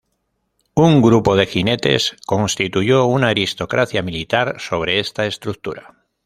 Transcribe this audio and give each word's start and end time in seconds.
Un 0.73 0.99
grupo 1.03 1.35
de 1.35 1.45
jinetes 1.45 2.15
constituyó 2.25 3.05
una 3.05 3.27
aristocracia 3.27 4.01
militar 4.01 4.55
sobre 4.59 4.99
esta 4.99 5.27
estructura. 5.27 5.95